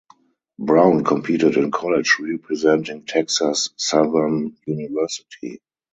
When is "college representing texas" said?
1.69-3.69